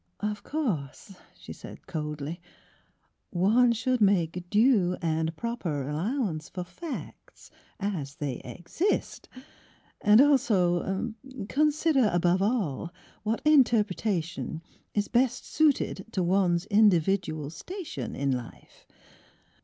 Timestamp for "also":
10.19-10.81